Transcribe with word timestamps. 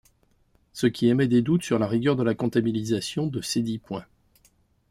Ce 0.73 0.87
qui 0.87 1.09
émet 1.09 1.27
des 1.27 1.43
doutes 1.43 1.61
sur 1.61 1.77
la 1.77 1.85
rigueur 1.85 2.15
de 2.15 2.23
la 2.23 2.33
comptabilisation 2.33 3.27
de 3.27 3.39
cesdits 3.41 3.77
points. 3.77 4.07